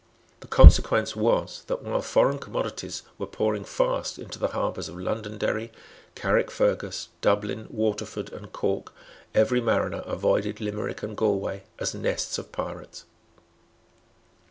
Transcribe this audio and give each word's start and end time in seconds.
The 0.39 0.47
consequence 0.47 1.15
was 1.15 1.63
that, 1.67 1.83
while 1.83 2.01
foreign 2.01 2.39
commodities 2.39 3.03
were 3.19 3.27
pouring 3.27 3.63
fast 3.63 4.17
into 4.17 4.39
the 4.39 4.47
harbours 4.47 4.89
of 4.89 4.97
Londonderry, 4.97 5.71
Carrickfergus, 6.15 7.09
Dublin, 7.21 7.67
Waterford 7.69 8.33
and 8.33 8.51
Cork, 8.51 8.93
every 9.35 9.61
mariner 9.61 10.01
avoided 10.07 10.59
Limerick 10.59 11.03
and 11.03 11.15
Galway 11.15 11.61
as 11.77 11.93
nests 11.93 12.39
of 12.39 12.51
pirates. 12.51 13.05